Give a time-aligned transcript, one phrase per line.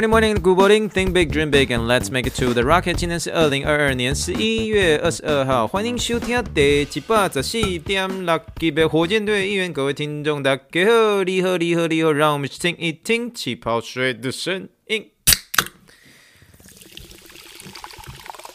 [0.00, 0.88] Morning, morning, good morning.
[0.88, 2.94] Think big, dream big, and let's make it to the rocket.
[2.94, 9.70] 今天是二零二二年十一月二十二号，欢迎收听第一百十四点六集的火箭队一员。
[9.70, 15.10] 各位听众，大家好，你好，你好，你好，让我们听一听气泡水的声音。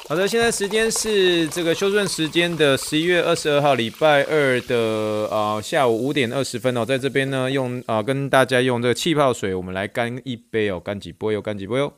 [0.08, 11.91] 好的，现在时间是这个修正时间的十一月二十二号，礼拜二的啊、呃、下午五点二十分哦，在这边呢用啊、跟大家用这个气泡水，我们来干一杯哦，干几杯哦，干几杯哦。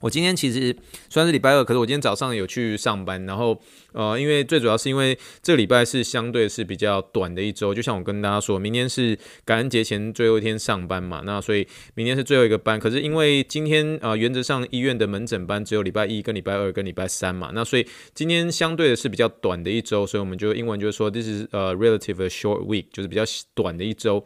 [0.00, 0.74] 我今天其实
[1.08, 3.60] 虽然是礼拜二，可是我今天早上有去上班，然后
[3.92, 12.78] 呃，因为最主要是因为这个礼拜是相对是比较短的一周，就像我跟大家说，明天是感恩节前最后一天上班嘛，那所以明天是最后一个班。
[12.78, 23.22] 可是因为今天呃原则上医院的门诊班只有礼拜一跟礼拜二跟礼拜三嘛，那所以今天相对的是比较短的一周，所以我们就英文就是说 this is a relative a short week，就是比较
[23.54, 24.24] 短的一周。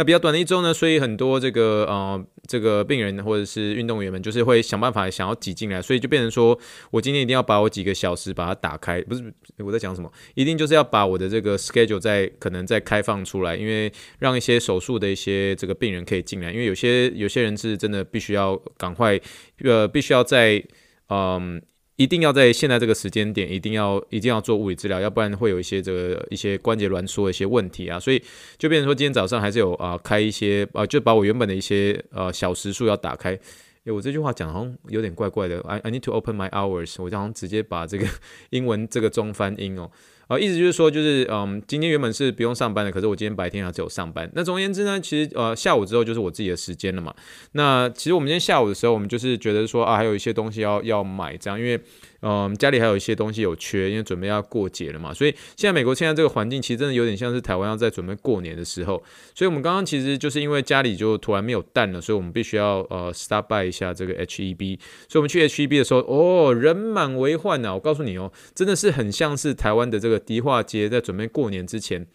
[0.00, 6.58] 那比较短的一周呢，所以很多这个呃这个病人或者是运动员们，就是会想办法想要挤进来，所以就变成说
[6.90, 19.20] 我今天一定要把我几个小时把它打开，不是我在讲什么，一定就是要把我的这个 schedule 再可能再开放出来，因为让一些手术的一些这个病人可以进来，因为有些有些人是真的必须要赶快
[19.62, 20.64] 呃必须要在
[21.10, 21.60] 嗯。
[22.00, 28.22] 一定要在现在这个时间点，一定要一定要做物理治疗，要不然会有一些这个一些关节挛缩的一些问题啊，所以
[28.56, 33.38] 就变成说今天早上还是有啊、开一些啊、就把我原本的一些呃小时数要打开。
[33.84, 38.06] 诶，我这句话讲好像有点怪怪的，I I need to open my hours，我好像直接把这个
[38.48, 39.90] 英文这个中翻英哦。
[40.30, 44.30] 啊，意思就是说，就是嗯，今天原本是不用上班的，可是我今天白天还是有上班。
[44.32, 47.12] 那总而言之呢，其实呃，下午之后就是我自己的时间了嘛。
[47.52, 51.76] 那其实我们今天下午的时候，我们就是觉得说啊，还有一些东西要要买，这样，因为
[52.22, 55.12] 嗯，家里还有一些东西有缺，因为准备要过节了嘛。
[55.12, 59.02] 所以现在美国现在这个环境，其实真的有点像是台湾要在准备过年的时候。
[59.34, 64.78] 所以我们刚刚其实就是因为家里就突然没有蛋了，所以我们必须要呃 stop by 一下这个 HEB。
[65.08, 67.74] 所以我们去 HEB 的时候，哦，人满为患呐！
[67.74, 70.20] 我告诉你哦，真的是很像是台湾的这个。
[70.30, 72.06] 迪化街在准备过年之前，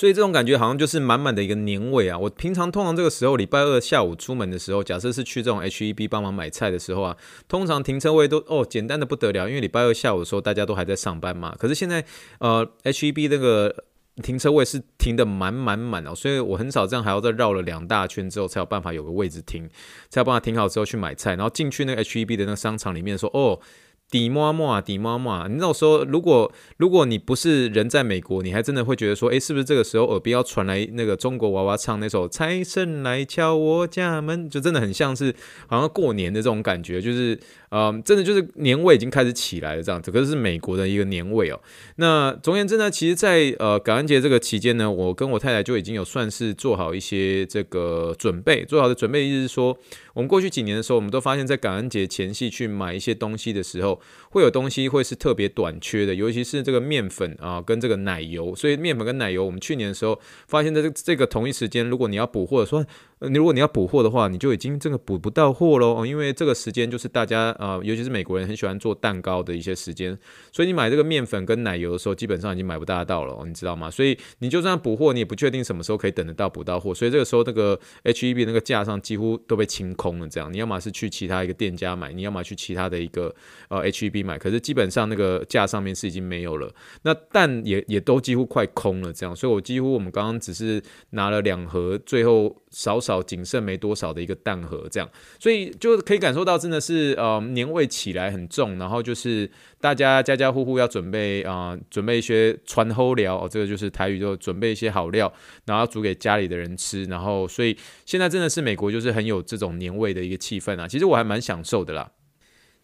[0.00, 2.18] 所以这种感觉好像就是满满的一个年味啊！
[2.18, 7.14] 我平常通常这个时候礼拜二下午出门的时候，假设是去这种 HEB 帮忙买菜的时候啊，
[7.46, 11.54] 通常停车位都哦简单的不得了，因为礼拜二下午的时候大家都还在上班嘛。
[11.58, 12.02] 可是现在
[12.38, 13.84] 呃 HEB 那个
[14.22, 19.68] 停车位是停得满满满哦，所以我很少这样还要再绕了两大圈之后才有办法有个位置停，
[20.08, 23.60] 才有办法停好之后去买菜，然后进去那个 HEB 的那个商场里面说哦。
[24.10, 35.34] 底妈妈，底妈妈，你那时候，如果如果你不是人在美国，你还真的会觉得说，诶，是不是这个时候耳边要传来那个中国娃娃唱那首《财神来敲我家门》，就真的很像是
[35.68, 37.38] 好像过年的这种感觉，就是。
[37.72, 41.60] 嗯，真的就是年味已经开始起来了，这样子，可是美国的一个年味哦。
[41.98, 49.78] 那总而言之呢，其实在，在呃感恩节这个期间呢，我跟我太太就已经有算是做好一些这个准备，做好的准备意思是说，
[50.14, 54.00] 我们过去几年的时候，我们都发现，在感恩节前夕去买一些东西的时候，
[54.30, 58.54] 会有东西会是特别短缺的，尤其是这个面粉啊，跟这个奶油。
[58.54, 62.84] 所以面粉跟奶油，我们去年的时候发现，在这这个同一时间，如果你要补货，说。
[63.28, 70.18] 你如果你要补货的话，你就已经这个补不到货喽，因为这个时间就是大家呃，尤其是美国人很喜欢做蛋糕的一些时间，
[70.50, 73.90] 所以你买这个面粉跟奶油的时候，基本上已经买不大到了，你知道吗？
[73.90, 80.26] 所以你就算补货，你也不确定什么时候可以等得到补到货，所以这个时候那个 HEB 那个架上几乎都被清空了。
[80.26, 83.34] 这样，你要么是去其他一个店家买，你要么去其他的一个
[83.68, 86.72] 呃 HEB 买，可是基本上那个架上面是已经没有了。
[87.02, 92.56] 那蛋也也都几乎快空了，这样，所以我几乎我们刚刚只是拿了两盒，最后。
[92.72, 99.50] 少少少仅剩没多少的一个蛋盒，这样，所以就可以感受到真的是呃年味起来很重，然后就是
[99.80, 105.32] 大家家家户户要准备啊、准备一些传后料哦，这个就是台语就准备一些好料，
[105.66, 107.76] 然后煮给家里的人吃，然后所以
[108.06, 112.12] 现在真的是美国就是很有这种年味的一个气氛啊，其实我还蛮享受的啦。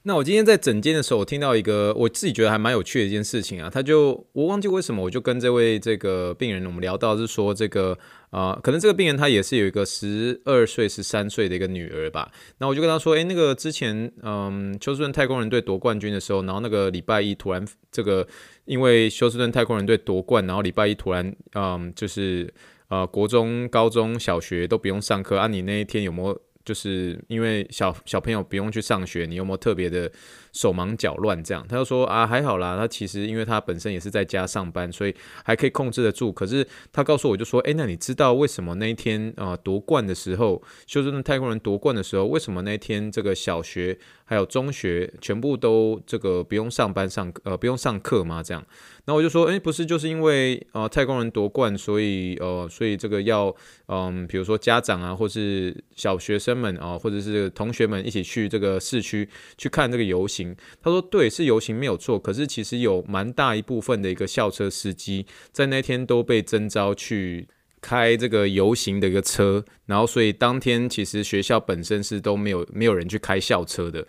[0.08, 7.98] 那我今天在诊间的时候，我听到一个我自己觉得还蛮有趣的一件事情啊，他就我忘记为什么，我就跟这位这个病人我们聊到是说这个
[8.30, 12.30] 啊、可能这个病人他也是有一个十二岁、十三岁的一个女儿吧。
[12.58, 18.26] 那我就跟他说，诶，那个之前嗯休斯顿太空人队夺冠军的时候，然后那个礼拜一突然这个
[18.64, 22.52] 因为休斯顿太空人队夺冠，然后礼拜一突然嗯就是
[22.88, 26.40] 呃国中、高中小学都不用上课啊，你那一天有没有？
[26.66, 30.10] 就是因为小小朋友不用去上学，你有没有特别的
[30.52, 31.64] 手忙脚乱这样？
[31.68, 35.14] 他就说啊，还好啦，他其实因为他本身也是在家上班，所以
[35.44, 36.32] 还可以控制得住。
[36.32, 43.96] 可是他告诉我就说，诶，那你知道为什么那一天啊夺冠的时候，休斯顿太空人夺冠的时候，为什么那天这个小学
[44.28, 48.42] 还有中学全部都这个不用上班上呃不用上课吗？
[48.42, 48.62] 这样？
[49.06, 53.54] 那我就说，诶，不是，就是因为呃太空人夺冠，所以呃所以这个要
[53.86, 60.54] 嗯，比如说家长啊，或是小学生们啊，或者是同学们一起去这个市区去看这个游行。
[60.82, 67.46] 他说，对，是游行没有错，可是其实有蛮大一部分的一个校车司机在那天都被征召去
[67.86, 74.04] 开这个游行的一个车，然后所以当天其实学校本身是都没有没有人去开校车的。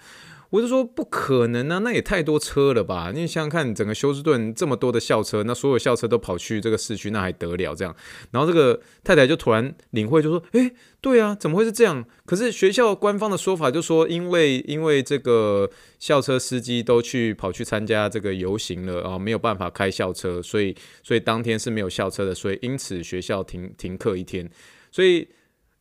[0.49, 3.11] 我就说不可能啊，那也太多车了吧？
[3.13, 7.75] 你想想看，整个休斯顿这么多的校车，那所有校车都跑去这个市区，那还得了？
[7.75, 7.93] 这样，
[8.31, 10.71] 然后这个太太就突然领会，就说：“诶，
[11.01, 12.05] 对啊，怎么会是这样？
[12.25, 20.73] 可是学校官方的说法就说，因为因为这个校车司机都去跑去参加这个游行了啊，没有办法开校车，所以
[21.03, 24.49] 所以当天是没有校车的，所以因此学校停停课一天，
[24.91, 25.27] 所以。”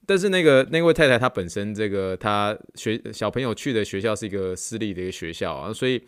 [0.06, 6.00] 但是那个那位太太她本身这个她学小朋友去的学校是一个私立的一个学校啊，所以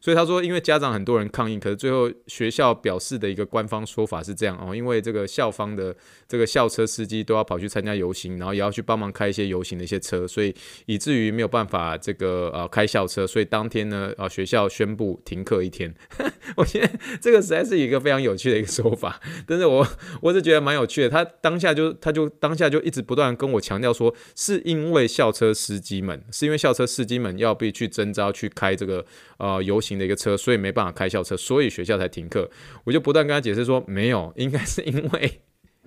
[0.00, 5.94] 所以他说，因为家长很多人抗议，可是最后学校表示的一个官方说法是这样哦，因为这个校方的
[6.26, 10.54] 这个校车司机都要跑去参加游行，然后也要去帮忙开一些游行的一些车，所以
[10.86, 15.94] 以至于没有办法这个呃开校车，所以当天呢啊学校宣布停课一天。
[16.56, 16.90] 我觉得
[17.20, 19.86] 这个实在是一个非常有趣的一个说法，但是我
[20.22, 21.10] 我是觉得蛮有趣的。
[21.10, 23.26] 他当下就他就当下就一直不断。
[23.36, 29.04] 跟我强调说，是因为校车司机们，是因为校车司机们要被去征召去开这个
[29.36, 32.50] 呃游行的一个车，所以没办法开校车，所以学校才停课。
[32.84, 35.40] 我就不断跟他解释说，没有，应该是因为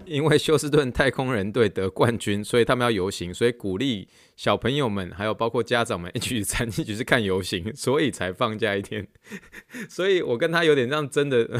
[0.05, 9.07] 因为休斯顿太空人队得冠军，所以他们要游行，所以鼓励小朋友们还有包括家长们 一起参一起去看游行，所以才放假一天。
[9.89, 11.49] 所以我跟他有点这样真的。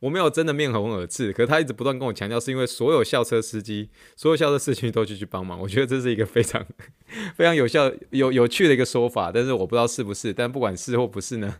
[0.00, 5.58] 我没有真的面红耳赤，可是他一直不断跟我强调，是因为所有校车司机、所有校车司机都去去帮忙。
[5.58, 6.64] 我觉得这是一个非常、
[7.34, 10.32] 非常有效、有有趣的一个说法，但是我不知道是不是。
[10.32, 11.56] 但不管是或不是呢？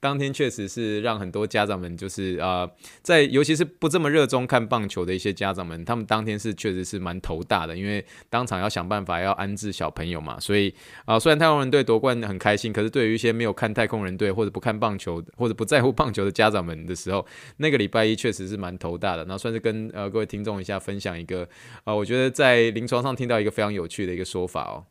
[0.00, 2.70] 当天确实是让很多家长们，就是啊、呃，
[3.02, 10.38] 在尤其是不这么热衷看棒球的一些家长们，他们当天是确实是蛮头大的，因为当场要想办法要安置小朋友嘛。
[10.38, 10.74] 所以
[11.04, 17.26] 啊、虽然太空人队夺冠很开心，可是对于一些没有看太空人队或者不看棒球或者不在乎棒球的家长们的时候，
[17.58, 19.24] 那个礼拜一确实是蛮头大的。
[19.24, 21.48] 那算是跟呃各位听众一下分享一个
[21.84, 24.84] 啊、我觉得在临床上听到一个非常有趣的一个说法哦。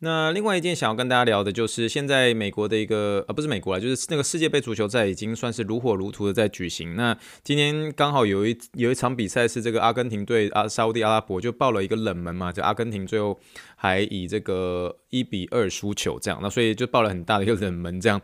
[0.00, 6.96] 那另外一件想要跟大家聊的就是，现在美国的一个呃不是美国啊，就是那个世界杯足球赛已经算是如火如荼的在举行。
[6.96, 13.38] 那今天刚好有一有一场比赛是这个阿根廷对阿沙乌地阿拉伯就爆了一个冷门嘛，就阿根廷最后
[13.78, 18.20] 还以这个一比二输球这样，那所以就爆了很大的一个冷门这样。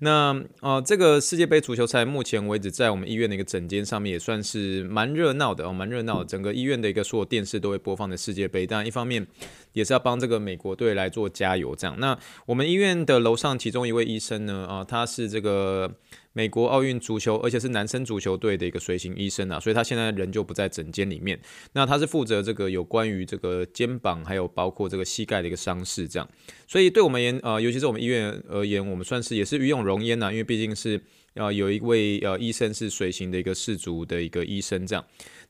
[0.00, 9.24] 那呃这个世界杯足球赛目前为止在我们医院的一个诊间上面也算是蛮热闹的哦，蛮热闹，整个医院的一个所有电视都会播放的世界杯，当然一方面
[9.72, 11.98] 也是要帮这个美国队来做加油，这样。
[12.00, 15.94] 那我们医院的楼上其中一位医生呢，啊，他是这个
[16.36, 21.40] 美国奥运足球，而且是男生足球队的一个随行医生啊，所以他现在人就不在诊间里面。
[21.72, 26.28] 那他是负责这个有关于这个肩膀，还有包括这个膝盖的一个伤势，这样。
[26.68, 31.00] 所以对我们而言，呃，尤其是我们医院而言，我们算是也是与有荣焉呐，因为毕竟是
[31.36, 35.02] 呃有一位呃医生是随行的一个氏族的一个医生，这样。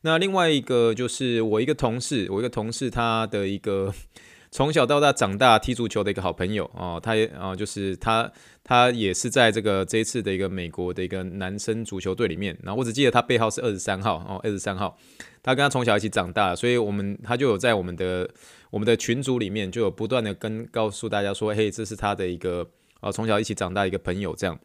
[0.03, 3.93] 那另外一个就是我一个同事，我一个同事他的一个。
[4.49, 8.31] 从小到大长大踢足球的一个好朋友哦，他也啊、就是他，
[8.67, 12.55] 他也是在这个这一次的一个美国的一个男生足球队里面。
[12.61, 14.95] 然后我只记得他背号是二十三号哦，二十三号。
[15.41, 18.29] 他跟他从小一起长大，所以我们他就有在我们的
[18.69, 22.69] 我们的群组里面就有不断的跟告诉大家说，嘿，这是他的一个
[22.99, 24.59] 啊从小一起长大一个朋友这样。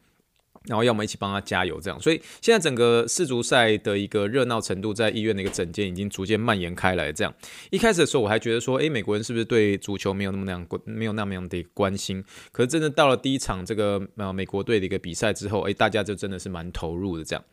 [0.67, 7.13] 然后要么一起帮他加油，这样，所以现在整个世足赛的一个热闹程度，在医院的一个整间已经逐渐蔓延开来。
[7.13, 7.35] 这样，
[7.71, 12.25] 一开始的时候我还觉得说，诶，美国人是不是对足球没有那么那样关，没有那么样的关心？
[12.53, 17.45] 可是真的到了第一场这个呃美国队的一个比赛之后，诶，大家就真的是蛮投入的这样。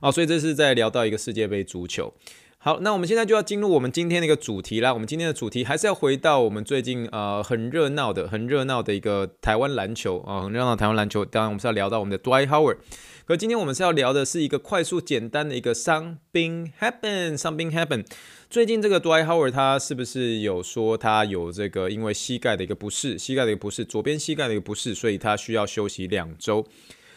[0.00, 2.12] 哦，所以这是在聊到一个世界杯足球。
[2.64, 4.94] 好，那我们现在就要进入我们今天的一个主题啦。
[4.94, 11.26] 我们今天的主题还是要回到我们最近呃很热闹的、很热闹的一个台湾篮球啊、很热闹台湾篮球。
[11.26, 12.78] 当然，我们是要聊到我们的 Dwight Howard。
[13.26, 18.06] 可今天我们是要聊的是一个快速简单的一个 something happen，something happen。
[18.48, 26.66] 最近这个 Dwight Howard 他是不是有说他有这个因为膝盖的一个不适，膝盖的一个不适，左边膝盖的一个不适，所以他需要休息两周。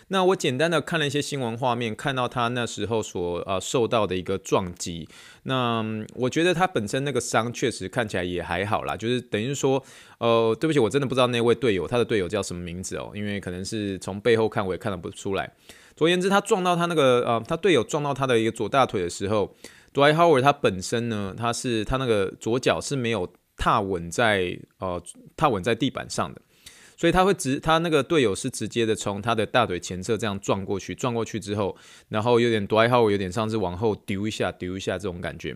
[0.10, 5.08] 那我简单的看了一些新闻画面，看到他那时候所呃受到的一个撞击，
[5.44, 5.84] 那
[6.16, 9.84] 我觉得他本身那个伤确实看起来也还好啦，就是等于说，
[10.20, 15.52] 呃，对不起，我真的不知道那位队友他的队友叫什么名字哦，因为可能是从背后看我也看得不出来。
[15.96, 19.54] 总而言之，他撞到他那个呃，他队友撞到他的一个左大腿的时候
[19.94, 25.02] ，Dwight Howard 他本身呢，他是他那个左脚是没有踏稳在呃
[25.36, 26.42] 踏稳在地板上的。
[26.98, 31.78] 所以他会直，他那个队友是直接的从他的大腿前侧这样撞过去，撞过去之后，
[32.10, 35.56] 然后有点 dry howard 有点像是往后丢一下，丢一下这种感觉。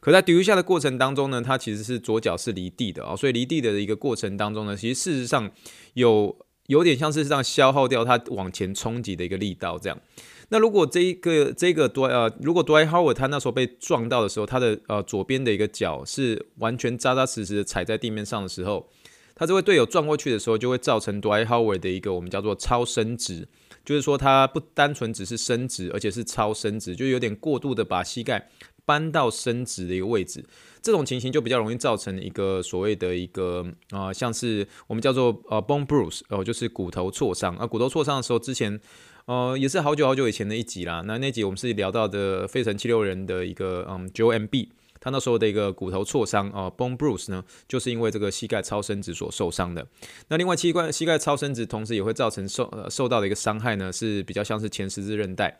[0.00, 5.50] 可在丢一下的过程当中呢，他其实是左脚是离地的啊，所以离地的一个过程当中呢，其实事实上
[5.92, 6.34] 有
[6.68, 10.00] 有点像是这样消耗掉他往前冲击的一个力道这样。
[10.48, 18.88] 那如果这一个这个 Dwight 呃，如果 Dwight Howard 他那时候被撞到的时候，他的呃左边的一个脚是完全扎扎实实的踩在地面上的时候。
[19.38, 23.46] 他这位队友撞过去的时候，就会造成 Dwight Howard 的一个我们叫做超伸直，
[23.84, 28.48] 就是说他不单纯只是伸直，而且是超伸直，就有点过度的把膝盖
[28.84, 30.44] 搬到伸直的一个位置。
[30.82, 37.54] 这种情形就比较容易造成一个所谓的一个、呃，像是我们叫做呃 bone bruise，哦、呃，就是骨头挫伤。
[37.58, 38.80] 而、呃、骨头挫伤的时候，之前
[39.26, 41.02] 呃也是好久好久以前的一集啦。
[41.06, 44.68] 那那集我们是聊到的费城七六人的一个嗯 JMB。
[45.00, 49.86] 他那时候的一个骨头挫伤啊，bone bruise 呢，就是因为这个膝盖超伸直所受伤的。
[50.28, 55.58] 那另外，膝关膝盖超伸直，同时也会造成受呃受到的一个伤害呢，是比较像是前十字韧带。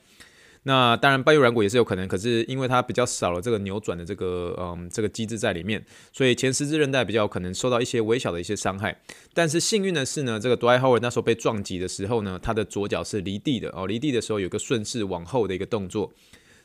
[0.65, 9.01] 那当然，半月软骨也是有可能，可是因为它比较少了这个扭转的这个嗯这个机制在里面，所以前十字韧带比较可能受到一些微小的一些伤害。
[9.33, 16.13] 但是幸运的是呢，这个 Dwight Howard 那时候被撞击的时候呢，他的左脚是离地的哦，离地的时候有个顺势往后的一个动作，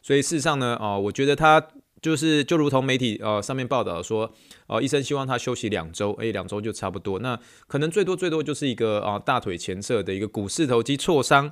[0.01, 1.65] 所以事实上呢，哦，我觉得他。
[2.03, 4.29] 就是就如同媒体呃上面报道说，
[4.67, 11.49] 呃医生希望他休息两周，诶两周就差不多，那可能最多最多就是一个啊、大腿前侧的一个股四头肌挫伤，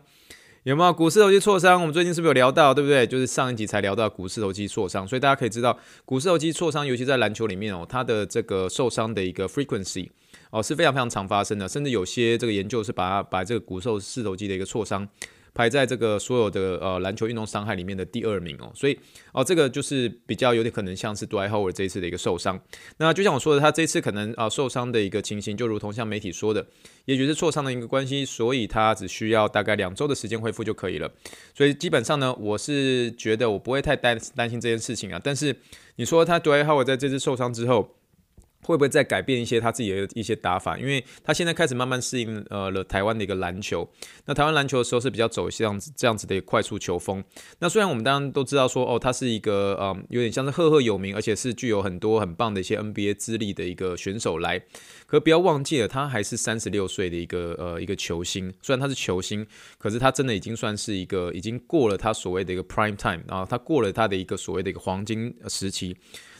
[0.64, 1.80] 有没有股四头肌挫伤？
[1.80, 3.08] 我们最近是不是有聊到，对不对？
[3.08, 10.10] 就是上一集才聊到股四头肌挫伤，所以大家可以知道股四头肌挫伤，尤其在篮球里面哦，它的这个受伤的一个 frequency
[10.50, 15.08] 哦是非常非常常发生的，甚至有些这个研究是把它把这个股四头肌的一个挫伤。
[15.54, 18.98] 排在这个所有的呃篮球运动伤害里面的第二名哦，所以
[19.34, 22.60] 哦这个就是比较有点可能像是 Dwight Howard 这一次的一个受伤。
[22.98, 26.66] 那就像我说的，他这次可能啊、受伤的一个情形，就如同像媒体说的，
[27.06, 31.12] 也许是挫伤的一个关系，所以他只需要大概两周的时间恢复就可以了。
[31.54, 35.20] 所以基本上呢，我是觉得我不会太担担心这件事情啊。
[35.22, 35.56] 但是
[35.98, 37.96] 你说他 Dwight Howard 在这次受伤之后，
[38.64, 40.78] 会不会再改变一些他自己的一些打法？
[40.78, 43.88] 因为他现在开始慢慢适应呃了台湾的一个篮球。
[44.26, 47.24] 那台湾篮球的时候是比较走这样子这样子的一个快速球风。
[47.60, 54.62] 那虽然我们当然都知道说哦，他是一个嗯有点像是赫赫有名，而且是具有很多很棒的一些 NBA 资历的一个选手来。
[55.08, 58.54] 可不要忘记了，他还是三十六岁的一个呃一个球星。
[58.62, 59.46] 虽然他是球星，
[59.78, 65.96] 可是他真的已经算是一个已经过了他所谓的一个 prime time 啊，他过了他的一个所谓的一个黄金时期。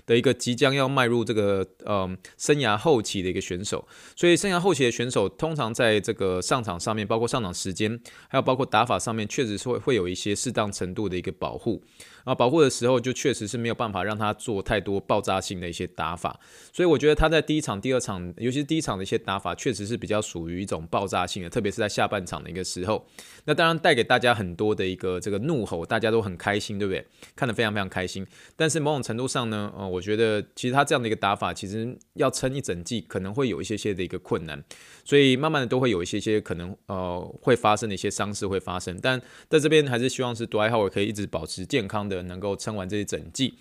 [0.06, 11.84] 的一个即将要迈入这个呃生涯后期的一个选手，所以生涯后期的选手通常在这个上场上面，包括上场时间，还有包括打法上面，确实是会会有一些适当程度的一个保护。
[12.24, 16.40] 啊，保护的时候就确实是没有办法让他做太多爆炸性的一些打法，
[16.72, 23.08] 所以我觉得他在第一场、第二场，尤其是第一场的一些打法，确实是比较属于一种爆炸性的，特别是在下半场的一个时候。
[23.46, 27.04] 那当然带给大家很多的一个这个怒吼，大家都很开心，对不对？
[27.36, 28.24] 看得非常非常开心。
[28.56, 34.64] 但是某种程度上呢，呃，我觉得其实他这样的一个打法，其实要撑一整季，可能会有一些些的一个困难。
[35.04, 43.56] 所以慢慢的都会有一些些可能呃会发生的一些伤势会发生，但在这边还是希望是 d w i g h Howard 可以一直保持健康的，能够撑完这一整季。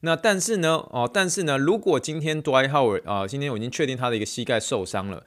[0.00, 5.24] 那但是呢，哦，但是呢，如果今天 d w i g h Howard 啊，今天我已经确定他的一个膝盖受伤了，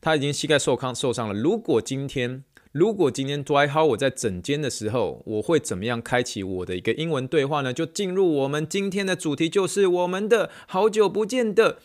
[0.00, 1.34] 他已经膝盖受伤受伤了。
[1.34, 2.42] 如果今天
[2.78, 7.72] 如果今天 dry how 我在整间的时候，我会怎么样开启我的一个英文对话呢？
[7.72, 11.78] 就进入我们今天的主题，就是我们的好久不见的。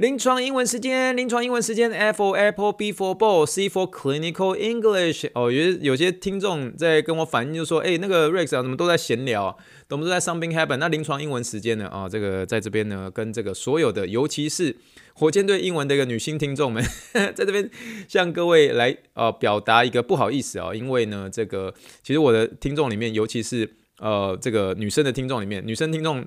[0.00, 5.28] 临床英文时间，临床英文时间，F for Apple，B for Ball，C for Clinical English。
[5.34, 9.54] 哦，有有些听众在跟我反映，就说，哎，那个 Rex 啊，怎么都在闲聊，
[9.90, 10.78] 怎么都在 Something Happen？
[10.78, 11.86] 那临床英文时间呢？
[11.88, 14.74] 啊、这个在这边呢，跟这个所有的，尤其是
[15.12, 17.68] 火箭队英文的一个女性听众们， 在这边
[18.08, 26.24] 向各位来呃表达一个不好意思啊、因为呢，这个其实我的听众里面，尤其是呃这个女生的听众里面，女生听众。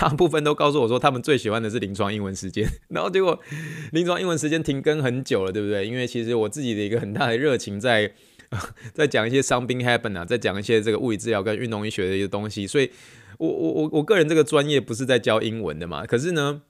[0.00, 3.36] 大部分都告诉我说，他们最喜欢的是临床英文时间， 然后结果
[3.90, 5.84] 临床英文时间停更很久了，对不对？
[5.84, 8.12] 因为其实我自己的一个很大的热情在
[8.94, 12.88] 在讲一些伤病 happen 啊，在讲一些这个物理治疗跟运动医学的一些东西，所以
[13.38, 16.62] 我我我我个人这个专业不是在教英文的嘛，可是呢，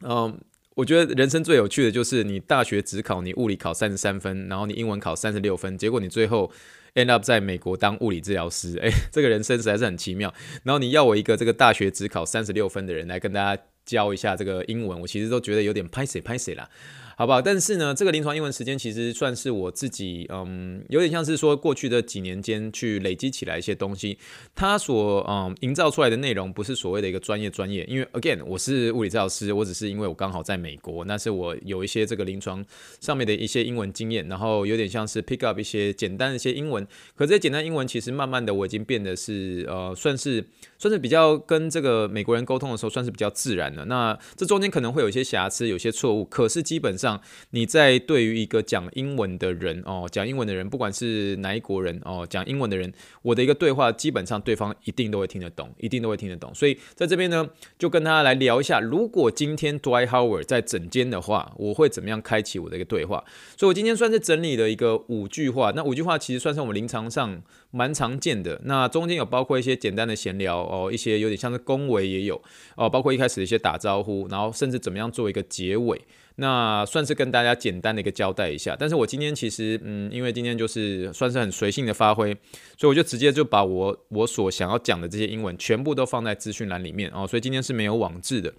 [0.00, 0.40] 嗯，
[0.76, 6.50] 我觉得人生最有趣的就是你大学只考你物理考三十三分，然后你英文考三十六分，结果你最后。
[6.94, 10.32] End up 在美国当物理治疗师，哎，这个人生实在是很奇妙。
[10.62, 16.68] 然后你要我一个这个大学只考三十六分的人来跟大家教一下这个英文，我其实都觉得有点拍谢拍谢啦。
[17.16, 17.40] 好不好？
[17.40, 24.18] 但是呢，这个临床英文时间其实算是我自己，嗯，有点像是说过去的几年间去累积起来一些东西。
[24.54, 32.64] 它所嗯营造出来的内容不是所谓的一个专业专业，因为 again 我是物理治疗师，我只是因为我刚好在美国，那是我有一些这个临床
[33.00, 36.84] 上面的一些英文经验，然后有点像是 pick up 一些简单的一些英文。
[37.14, 40.44] 可这些简单英文其实慢慢的我已经变得是呃算是
[40.78, 43.84] 算是比较跟这个美国人沟通的时候算是比较自然的。
[43.84, 47.03] 那这中间可能会有一些瑕疵，有些错误，可是基本上。
[47.04, 47.20] 上
[47.50, 56.54] 你在对于一个讲英文的人哦，讲英文的人，不管是哪一国人哦，讲英文的人，我的一个对话，基本上对方一定都会听得懂，一定都会听得懂。
[56.54, 57.46] 所以在这边呢，
[57.78, 63.22] 就跟大家来聊一下，如果今天 Dwight Howard 在诊间的话，我会怎么样开启我的一个对话？
[63.58, 68.58] 所以我今天算是整理了一个五句话，那五句话其实算是我们临床上蛮常见的。
[68.64, 72.40] 那中间有包括一些简单的闲聊哦，一些有点像是恭维也有
[72.76, 76.00] 哦，包括一开始的一些打招呼，然后甚至怎么样做一个结尾。
[76.36, 82.34] 那算是跟大家简单的一个交代一下，但是我今天其实，嗯，因为今天就是算是很随性的发挥，
[82.76, 88.52] 所以我就直接就把我我所想要讲的这些英文全部都放在资讯栏里面哦，所以今天是没有网志的。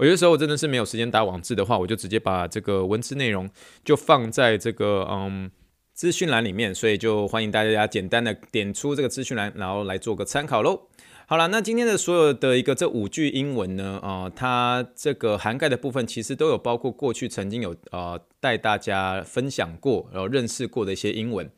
[0.00, 3.48] 有些时候我真的是没有时间打网志的话，我就直接把这个文字内容
[3.84, 5.50] 就放在这个嗯
[5.92, 10.88] 资讯栏里面，所以就欢迎大家简单的点出这个资讯栏，然后来做个参考喽。
[11.30, 21.48] 好了，那今天的所有的一个这五句英文呢，呃，它这个涵盖的部分其实都有包括过去曾经有呃带大家分享过，然后认识过的一些英文。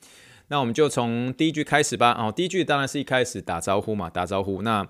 [0.48, 2.14] 那我们就从第一句开始吧。
[2.18, 4.60] 哦，第一句当然是一开始打招呼嘛，打招呼。
[4.60, 4.86] 那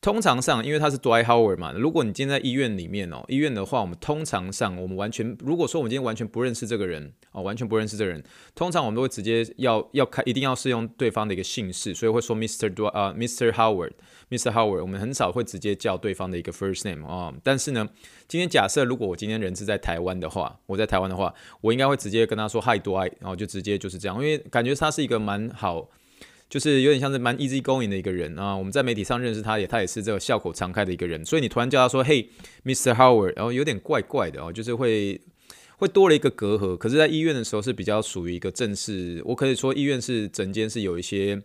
[0.00, 8.22] 通常上，因为他是 Dwight Howard 嘛，如果你今天在医院里面哦，医院的话，我们通常上，我们完全如果说我们今天完全不认识这个人哦，完全不认识这个人，
[8.54, 12.72] 通常我们都会直接要要开，一定要是用对方的一个姓氏，所以会说 Mr.
[12.72, 13.50] Dwight 啊，Mr.
[13.50, 14.52] Howard，Mr.
[14.52, 17.32] Howard，我们很少会直接叫对方的一个 first name 啊。
[17.42, 17.88] 但是呢，
[18.28, 25.88] 今天假设如果我今天人是在台湾的话，我在台湾的话，我应该会直接跟他说 Hi Dwight，然后就直接就是这样，因为感觉他是一个蛮好。
[26.48, 32.30] 就是有点像是蛮 easy going 的一个人啊，我们在媒体上认识他也，他也是这个笑口常开的一个人，所以你突然叫他说嘿
[32.64, 32.94] ，Mr.
[32.94, 35.20] Howard，然后有点怪怪的哦，就是会
[35.78, 36.76] 会多了一个隔阂。
[36.76, 41.42] 可是，在医院的时候是比较属于一个正式，我可以说医院是整间是有一些，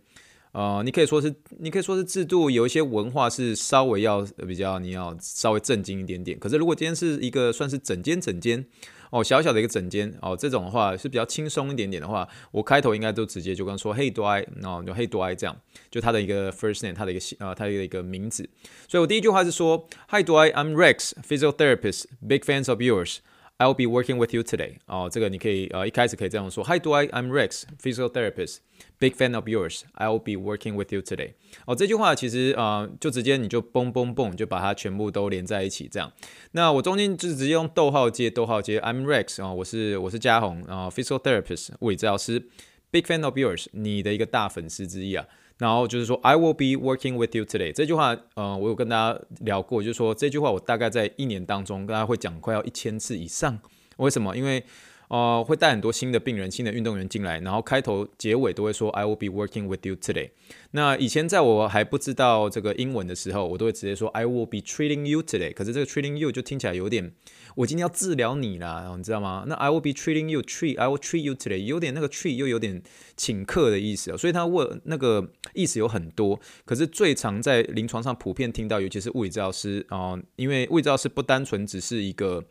[0.51, 6.37] 呃，你可以说是你可以说是制度有一些文化是稍微要比较你要稍微正经一点点。
[6.37, 8.65] 可是如果今天是一个算是整间整间。
[9.11, 14.41] 哦，小小的一个整间哦，这种的话是比较轻松一点点的话，我开头应该都直接就跟说，Hey，do I？
[14.63, 15.35] 哦就 Hey，do I？
[15.35, 15.55] 这样，
[15.91, 18.49] 就他的一个 first name，他的一个啊，他的一个名字，
[18.87, 23.17] 所以我第一句话是说：hi，do I？I'm Rex, physiotherapist, big fans of yours.
[23.61, 24.77] I'll be working with you today。
[24.87, 27.05] 哦，这个你可以呃一开始可以这样说：Hi, do I?
[27.09, 28.57] I'm Rex, physical therapist,
[28.97, 29.83] big fan of yours.
[29.97, 31.33] I'll be working with you today。
[31.65, 36.11] 哦，这句话其实呃就直接你就嘣嘣嘣就把它全部都连在一起这样。
[36.53, 42.47] 那我中间就直接用逗号接逗号接，I'm Rex 啊、哦，我是我是嘉宏啊，physical therapist 物理治疗师
[42.89, 45.27] ，big fan of yours 你的一个大粉丝之一啊。
[45.61, 47.71] 然后就是说，I will be working with you today。
[47.71, 53.59] 这句话，呃，我有跟大家聊过，就是说这句话我大概在一年当中，跟大家会讲快要一千次以上。
[53.97, 54.35] 为什么？
[54.35, 54.63] 因为
[55.11, 60.29] 呃，会带很多新的病人、新的运动员进来，然后开头、结尾都会说 I will be working with you today。
[60.71, 65.53] 那以前在我还不知道这个英文的时候，我都会直接说 I will be treating you today。
[65.53, 67.11] 可是这个 treating you 就听起来有点。
[67.55, 69.43] 我今天要治疗你啦，你知道吗？
[69.45, 72.81] 那 I will be treating you treat I will treat you today，有点那个 treat 又有点
[73.17, 76.39] 请客的意思，所以他问那个意思有很多。
[76.63, 82.41] 可是最常在临床上普遍听到，尤其是物理治疗师啊、因为物理治疗师不单纯只是一个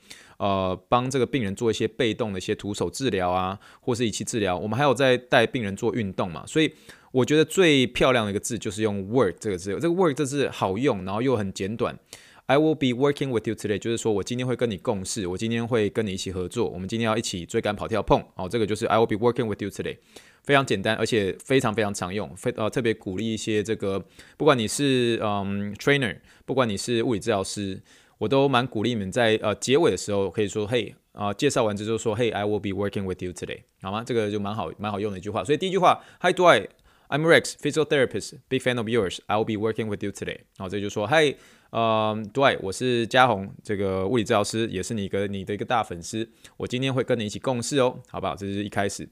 [0.41, 6.45] 呃帮这个病人做一些被动的一些徒手治疗啊，或是仪器治疗，我们还有在带病人做运动嘛。
[6.47, 6.73] 所以
[7.13, 11.99] 我觉得最漂亮的一个字就是用 work 这个字，这个 work 这字好用，然后又很简短。
[12.47, 19.99] I will be working with you today，就是说我今天会跟你共事，我今天会跟你一起合作，我们今天要一起追赶、跑跳、碰，哦，这个就是 I will be working with you today，
[20.43, 24.05] 非常简单，而且非常非常常用，非呃特别鼓励一些这个，
[24.37, 27.81] 不管你是嗯 trainer，不管你是物理治疗师，
[28.21, 34.05] 我都蛮鼓励你们在呃结尾的时候可以说，嘿啊、介绍完之后说，嘿，I will be working with you today，好吗？
[34.07, 36.69] 这个就蛮好蛮好用的一句话，所以第一句话：hi，do I
[37.09, 41.37] I'm Rex, physical therapist, big fan of yours, I will be working with you today，然后这就说，Hi。
[41.73, 46.29] 嗯，对，我是嘉宏，这个物理治疗师，也是你一个你的一个大粉丝。
[46.57, 48.35] 我今天会跟你一起共事哦，好不好？
[48.35, 49.09] 这是一开始。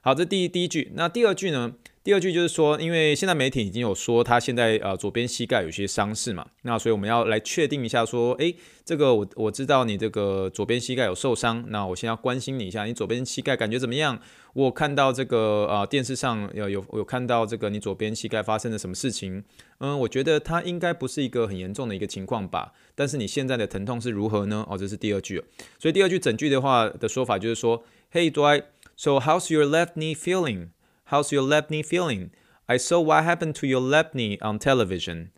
[0.00, 0.90] 好，这第一第一句。
[0.96, 1.72] 那第二句呢？
[2.04, 14.18] 第二句就是说，因为现在媒体已经有说他现在呃左边膝盖有些伤势嘛，那所以我们要来确定一下，说，诶，这个我我知道你这个左边膝盖有受伤，那我先要关心你一下，你左边膝盖感觉怎么样？
[14.52, 19.44] 我看到这个呃电视上有有有看到这个你左边膝盖发生了什么事情？
[19.78, 24.66] 嗯，我觉得它应该不是一个很严重的一个情况吧，但是你现在的疼痛是如何呢？
[24.68, 25.40] 哦，这是第二句，
[25.78, 30.70] 所以第二句整句的话的说法就是说，Hey Dwight，so how's your left knee feeling？
[31.11, 32.31] feeling？How's your left knee feeling?
[32.67, 35.31] I saw what happened to your left knee on television.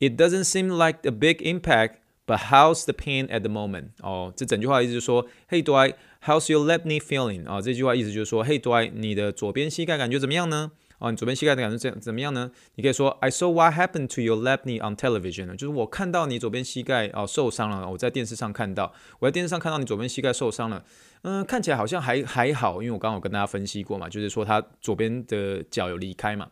[0.00, 3.90] It doesn't seem like a big impact, but how's the pain at the moment?
[4.00, 7.44] 哦，这整句话意思就是说，Hey Dwight, how's your left knee feeling?
[7.46, 10.72] 哦，这句话意思就是说，Hey Dwight，你的左边膝盖感觉怎么样呢？
[10.99, 12.49] 哦，你左边膝盖的感觉怎怎么样呢？
[12.75, 15.55] 你可以说，I saw what happened to your left knee on television。
[15.55, 20.83] 就是我看到你左边膝盖哦受伤了，我在电视上看到，我在电视上看到你左边膝盖受伤了。
[21.21, 26.49] 嗯，看起来好像还还好，因为我刚刚有跟大家分析过嘛，就是说他左边的脚有离开嘛，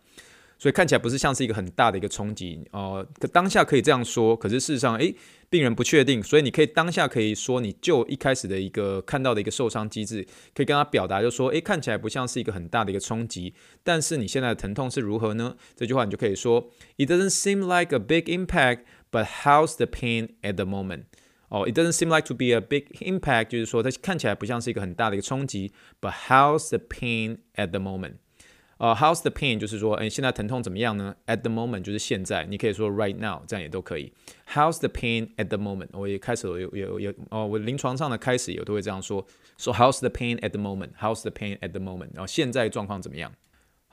[0.57, 3.05] 所以看起来不是像是一个很大的一个冲击哦。
[3.19, 5.15] 可当下可以这样说，可是事实上，诶，
[5.49, 15.55] 病人不确定，所以你可以当下可以说，你就一开始的一个看到的一个受伤机制，可以跟他表达，就说，诶，看起来不像是一个很大的一个冲击，但是你现在的疼痛是如何呢？
[15.75, 18.79] 这句话你就可以说，It doesn't seem like a big impact,
[19.11, 21.03] but how's the pain at the moment?
[21.49, 25.71] 哦、，It doesn't seem like to be a big impact，就是说它看起来不像是一个很大的一个冲击。
[26.01, 28.15] But how's the pain at the moment？
[28.77, 29.57] 呃、uh，how's the pain？
[29.57, 34.11] 就是说，哎，现在疼痛怎么样呢？At the moment 就是现在，你可以说 right now，这样也都可以。
[34.53, 35.87] How's the pain at the moment？
[35.93, 39.25] 我也开始有有有哦，我临床上的开始有都会这样说。
[39.57, 42.09] So how's the pain at the moment？How's the pain at the moment？
[42.13, 43.31] 然后现在状况怎么样？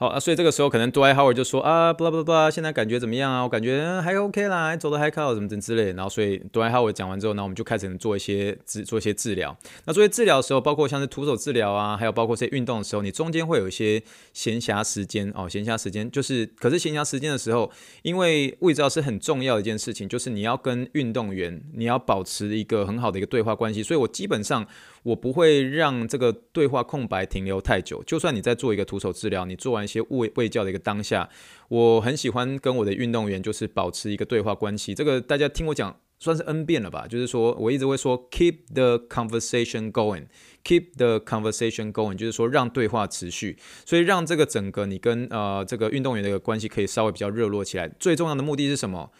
[0.02, 3.44] 好啊，所以这个时候可能 Dwight Howard 就说啊，blah blah blah，现在感觉怎么样啊？
[3.44, 5.92] 我感觉还 OK 啦，走得还靠，什么什么之类的。
[5.92, 9.56] 然后所以 Dwight Howard 讲完之后，呢我们就开始做一些治做一些治疗。
[9.84, 17.70] 那做一些治疗的时候，包括像是徒手治疗啊，还有包括这些运动的时候，你中间会有一些闲暇时间哦，闲暇时间就是，可是闲暇时间的时候，
[18.02, 24.66] 因为物理治疗是很重要的一件事情，就是你要跟运动员你要保持一个很好的一个对话关系，所以我基本上。
[25.02, 28.02] 我不会让这个对话空白停留太久。
[28.04, 31.28] 就算你在做一个徒手治疗，你做完一些卫卫教的一个当下，
[31.68, 34.94] 我很喜欢跟我的运动员就是保持一个对话关系。
[34.94, 37.06] 这个大家听我讲算是 N 遍了吧？
[37.08, 47.88] 就是说我一直会说 keep the conversation going，keep the conversation going，就是说让对话持续，所以让这个整个你跟呃这个运动员的一个关系可以稍微比较热络起来。
[47.98, 49.10] 最重要的目的是什么？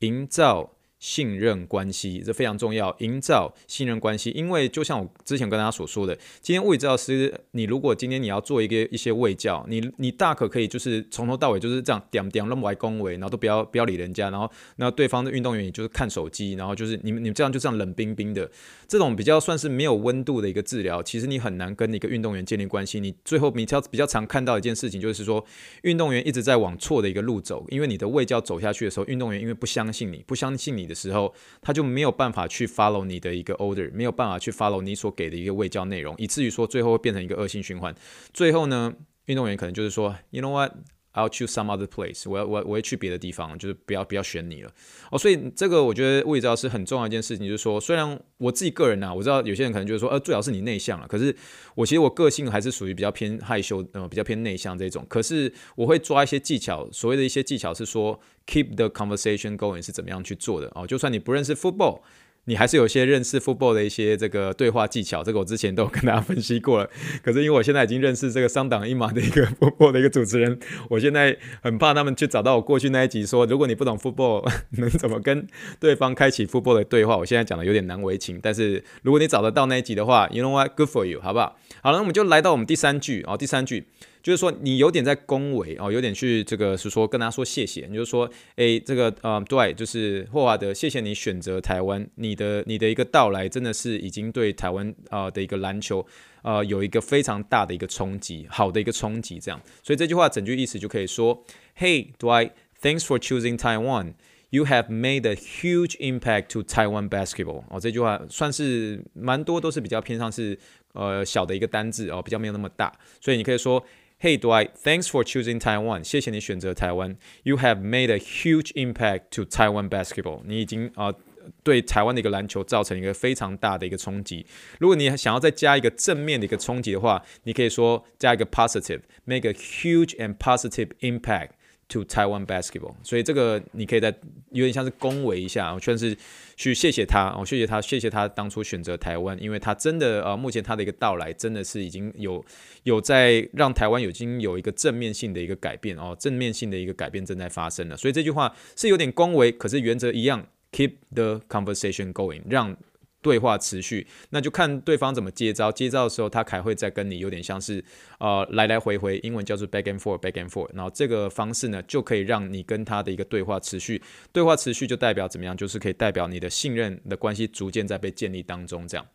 [0.00, 0.77] 营造。
[0.98, 4.30] 信任关系这非常重要，营造信任关系。
[4.30, 18.50] 因为就像我之前跟大家所说的，今天物理治疗师，你如果今天你要做一个一些卫教，你你大可可以就是从头到尾就是这样点点那么来恭维，然后都不要不要理人家，然后那对方的运动员也就是看手机，然后就是你们你们这样就这样冷冰冰的，
[18.88, 22.98] 这种比较算是没有温度的一个治疗，其实你很难跟一个运动员建立关系。
[22.98, 25.44] 你最后比较比较常看到一件事情就是说，
[25.82, 30.87] 运动员一直在往错的一个路走，因为你的卫教走下去的时候，运动员因为不相信你，不相信你。
[30.88, 37.94] 的时候，他就没有办法去 follow 你的一个 order，没有办法去 follow 你所给的一个喂教内容，以至于说最后会变成一个恶性循环。
[38.32, 38.92] 最后呢，
[39.26, 40.72] 运动员可能就是说，you know what？
[41.14, 44.70] I'll choose some other place，我要我我会去别的地方，就是不要不要选你了
[45.10, 45.18] 哦。
[45.18, 51.08] 所以这个我觉得物理治疗是很重要一件事情，就是说，虽然我自己个人呐、啊，我知道有些人可能就是说，呃，最好是你内向了。
[51.08, 51.34] 可是
[51.74, 55.04] 我其实我个性还是属于比较偏害羞，呃，比较偏内向这种。
[55.08, 60.86] 可是我会抓一些技巧，所谓的一些技巧是说，keep the conversation going 是怎么样去做的哦。
[60.86, 62.00] 就算你不认识 football。
[62.48, 66.88] 你还是有些认识 football 的一些这个对话技巧，这个我之前都有跟大家分析过了。
[67.22, 70.58] 可是因为我现在已经认识这个三档一码的一个 football 的一个主持人，
[70.88, 75.46] 我现在很怕他们去找到我过去那一集说，如果你不懂 football，能怎么跟
[75.78, 77.18] 对方开启 football 的对话？
[77.18, 81.58] 我现在讲的有点难为情，但是如果你找得到那一集的话，you know what，good for you，好不好？
[81.82, 83.84] 好了，那我们就来到我们第三句啊，第三句。
[84.28, 87.86] 就是说，你有点在恭维哦，有点去这个是说跟他说谢谢。
[87.88, 96.06] 你就说，诶，这个呃，对，就是霍华德，谢谢你选择台湾，你的你的一个到来真的是已经对台湾啊、呃、的一个篮球
[96.42, 99.38] 呃有一个非常大的一个冲击，好的一个冲击。
[99.38, 101.42] 这样，所以这句话整句意思就可以说
[101.78, 104.12] ，Hey Dwight，thanks for choosing Taiwan.
[104.50, 107.64] You have made a huge impact to Taiwan basketball.
[107.70, 110.58] 哦，这句话算是蛮多都是比较偏向是
[110.92, 113.82] 呃小的一个单字哦，比较没有那么大，所以你可以说。
[114.20, 116.02] Hey Dwight, thanks for choosing Taiwan.
[116.02, 117.16] 谢谢你选择台湾。
[117.44, 120.42] You have made a huge impact to Taiwan basketball.
[120.44, 121.14] 你已经啊、呃、
[121.62, 124.44] 对台湾的一个篮球造成一个非常大的一个冲击。
[124.80, 131.50] 如果你想要再加一个正面的一个冲击的话，你可以说加一个 positive, make a huge and positive impact
[131.88, 134.14] to Taiwan basketball，所以这个你可以在
[134.50, 136.16] 有点像是恭维一下，我算是
[136.54, 142.44] 去谢谢他，哦，谢谢他，谢谢他当初选择台湾，因为他真的呃，目前他的一个到来真的是已经有
[142.82, 152.76] 有在让台湾已经有一个正面性的一个改变哦，正面性的一个改变正在发生了，所以这句话是有点恭维，可是原则一样，keep the conversation going，让。
[153.20, 155.72] 对话持续，那就看对方怎么接招。
[155.72, 157.84] 接招的时候，他还会再跟你有点像是
[158.18, 160.70] 呃来来回回，英文叫做 back and forth，back and forth。
[160.74, 164.00] 然后这个方式呢，就可以让你跟他的一个对话持续。
[164.32, 165.56] 对话持续就代表怎么样？
[165.56, 168.86] 就是可以代表你的信任的关系逐渐在被建立当中。
[168.86, 169.06] 这样。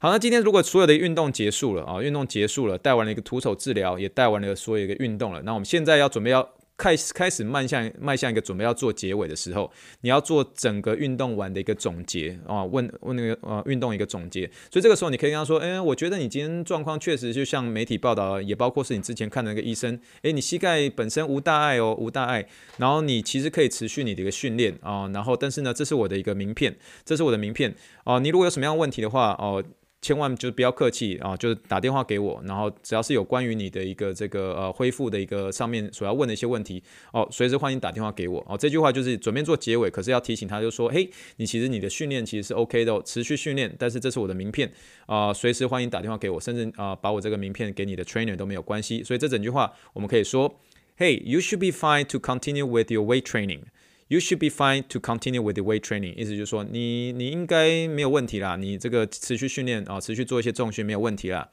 [0.00, 6.48] 好，那今天如果所有的运动结束了啊，运动结束了，带完了一个徒手治疗，也带完了所有一个运动了，那我们现在要准备要。
[6.78, 9.70] 开始开始迈向迈向一个准备要做结尾的时候，
[10.02, 14.48] 你要做整个运动完的一个总结啊，问问那个呃运动一个总结。
[14.70, 22.46] 所以这个时候你可以跟他说，哎，我觉得你今天状况确实就像媒体报道，也包括是你之前看的那个医生，哎，你膝盖本身无大碍哦，无大碍。
[22.76, 28.20] 然后你其实可以持续你的一个训练啊，然后但是呢，这是我的一个名片，这是我的名片啊。
[28.20, 29.64] 你如果有什么样问题的话哦。
[30.00, 36.80] 千万就不要客气啊，就是打电话给我，然后只要是有关于你的一个这个呃恢复的一个上面所要问的一些问题
[37.12, 38.56] 哦，随时欢迎打电话给我哦。
[38.56, 44.70] 这句话就是准备做结尾，可是要提醒他，就说嘿，你其实你的训练其实是 OK 的，持续训练，但是这是我的名片
[45.06, 49.02] 啊，随时欢迎打电话给我，甚至啊把我这个名片给你的 trainer 都没有关系。
[49.02, 50.60] 所以这整句话我们可以说
[50.98, 53.62] ，Hey，you should be fine to continue with your weight training。
[54.09, 56.13] You should be fine to continue with the weight training。
[56.15, 61.49] 意思就是说，你你应该没有问题啦，你这个持续训练啊，持续做一些重训没有问题啦。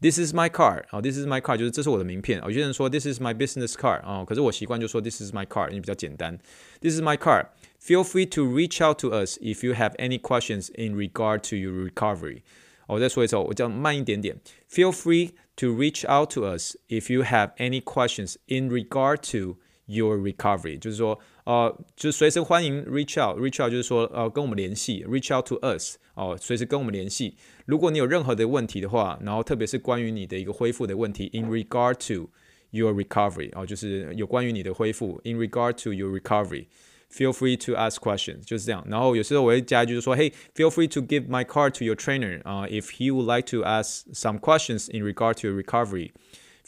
[0.00, 2.40] This is my card 啊，This is my card 就是这是我的名片。
[2.44, 6.38] 有些人说 This is my business card 啊，可是我习惯就说 This is my card，因为比较简单。
[6.80, 10.94] This is my card。Feel free to reach out to us if you have any questions in
[10.96, 12.42] regard to your recovery。
[12.86, 14.36] 我再说一次，我叫慢一点点。
[14.70, 19.56] Feel free to reach out to us if you have any questions in regard to
[19.88, 27.36] your recovery，就是说，呃，就随时欢迎 reach out，reach out 就是说，呃，跟我们联系，reach out to us，哦，随时跟我们联系。
[27.66, 32.30] 如果你有任何的问题的话，然后特别是关于你的一个恢复的问题，in regard to
[32.70, 38.82] your recovery，哦，就是有关于你的恢复，in regard to your recovery，feel free to ask questions，就是这样。
[38.88, 44.88] 然后有时候我会加一句，就是说，Hey，feel free to give my card to your trainer，啊，if he would like to ask some questions
[44.90, 46.12] in regard to your recovery。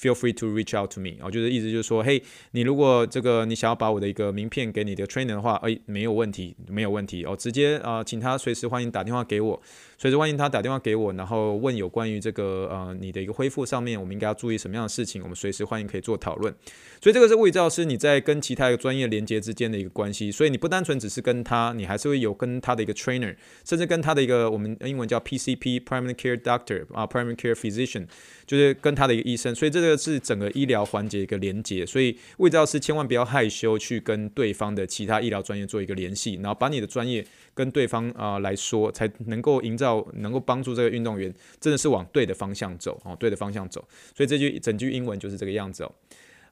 [0.02, 2.20] Feel free to reach out to me，哦，就是意思就是说，嘿，
[2.54, 9.62] 你如果这个你想要把我的一个名片给你的 trainer 的话，哎，没有问题，没有问题哦，直接啊、请他随时欢迎打电话给我，
[10.00, 16.52] 随时欢迎他打电话给我，然后问有关于这个呃你的一个恢复上面，我们应该要注意什么样的事情，我们随时欢迎可以做讨论。
[17.00, 28.08] 所以这个是物理治疗师你在跟其他一个专业连接之间的一个关系，所以你不单纯只是跟他，你还是会有跟他的一个 trainer，甚至跟他的一个我们英文叫 PCP（Primary Care Doctor） 啊，Primary Care Physician。
[28.48, 43.86] 就是跟他的一个医生，所以这个这是整个医疗环节一个连接，所以魏教师千万不要害羞去跟对方的其他医疗专业做一个联系，然后把你的专业跟对方啊、来说，才能够营造，能够帮助这个运动员真的是往对的方向走哦，对的方向走。
[44.16, 45.92] 所以这句整句英文就是这个样子哦。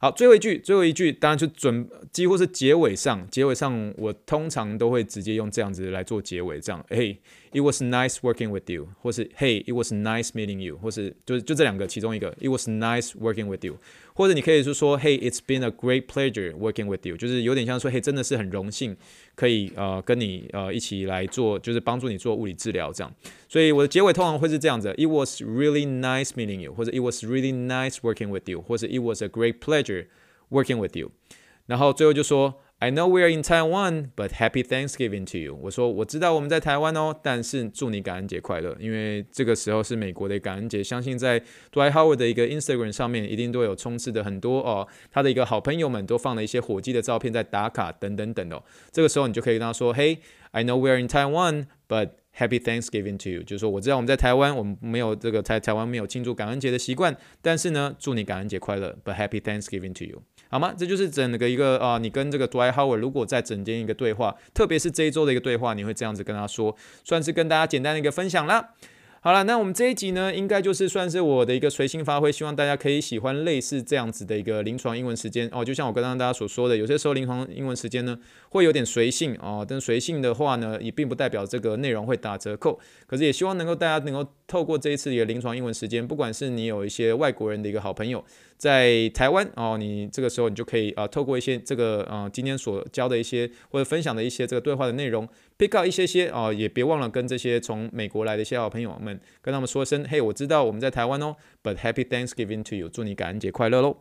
[0.02, 12.34] 好，最后一句，最后一句，当然就准几乎是结尾上，结尾上我通常都会直接用这样子来做结尾，这样，，Hey，it was nice working with you，或是 Hey, it was nice meeting you，或是就就这两个其中一个。
[12.40, 13.78] It was nice working with you，
[14.19, 18.93] 或者你可以是说 Hey, it's been a great pleasure working with you，就是有点像说 Hey，真的是很荣幸
[19.34, 23.15] 可以呃跟你呃一起来做，就是帮助你做物理治疗这样。
[23.47, 29.29] 所以我的结尾通常会是这样子：It was really nice meeting you，或者 It was really nice working with you，或者 It was a
[29.29, 30.08] great pleasure
[30.49, 31.12] working with you。
[31.67, 32.60] 然后最后就说。
[32.82, 35.54] I know we're in Taiwan, but happy Thanksgiving to you。
[35.63, 40.82] 我说我知道我们在台湾哦，但是祝你感恩节快乐，因为这个时候是美国的感恩节。
[40.82, 41.42] 相信在
[41.74, 48.63] Dwight Howard 的一个 Instagram 上面，一定都有充斥的很多哦，他的一个好朋友们都放了一些火鸡的照片在打卡等等等哦。
[48.94, 50.20] 这个时候你就可以跟他说：“Hey,
[50.52, 60.24] I know we're in Taiwan, but happy Thanksgiving to you。”就是说我知道我们在台湾，我们没有这个在台湾没有庆祝感恩节的习惯，但是呢，祝你感恩节快乐，but happy Thanksgiving to you。
[60.50, 60.74] 好吗？
[60.76, 68.72] 这就是整个一个啊、你跟这个 Dwight Howard 如果在整间一个对话，特别是这一周的一个对话，你会这样子跟他说，算是跟大家简单的一个分享啦。
[69.22, 75.64] 好了，那我们这一集呢，应该就是算是我的一个随性发挥，希望大家可以喜欢类似这样子的一个临床英文时间哦。
[75.64, 78.18] 就像我刚刚大家所说的，有些时候临床英文时间呢
[78.50, 82.80] 会有点随性哦，但随性的话呢，也并不代表这个内容会打折扣。
[83.06, 88.24] 可是也希望能够大家能够透过这一次的临床英文时间，不管是你有一些外国人的一个好朋友
[88.60, 95.26] 在台湾哦，你这个时候你就可以啊，透过一些这个啊今天所教的一些或者分享的一些这个对话的内容。
[95.58, 103.98] pick up 一些些哦，也别忘了跟这些从美国来的一些好朋友们，跟他们说声，嘿，我知道我们在台湾哦，but happy Thanksgiving to you，祝你感恩节快乐喽。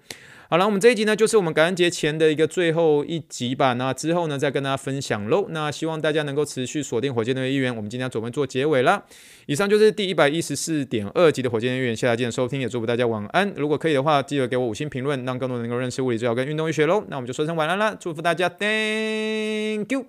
[0.51, 3.75] 好了，我们这一集呢，就是我们感恩节前的一个最后一集吧。
[3.75, 5.45] 那之后呢，再跟大家分享喽。
[5.51, 7.77] 那希望大家能够持续锁定火箭队的一员。
[7.77, 9.05] 我们今天要准备做结尾了。
[9.45, 11.95] 以上就是第一百一十四点二集的火箭队员。
[11.95, 13.53] 谢谢大家收听，也祝福大家晚安。
[13.57, 17.05] 如果可以的话，记得给我五星评论，让更多人能够认识物理治疗跟运动医学喽。
[17.09, 20.07] 那我们就说声晚安啦，祝福大家，Thank you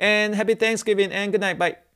[0.00, 1.89] and Happy Thanksgiving and Good night，bye。